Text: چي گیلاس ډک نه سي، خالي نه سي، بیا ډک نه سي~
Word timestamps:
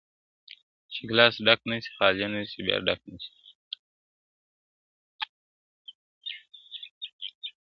چي 0.91 1.01
گیلاس 1.09 1.35
ډک 1.45 1.59
نه 1.69 1.75
سي، 1.83 1.89
خالي 1.97 2.27
نه 2.33 2.41
سي، 2.51 2.59
بیا 2.65 2.77
ډک 2.85 3.01
نه 3.09 3.17
سي~ 3.23 3.31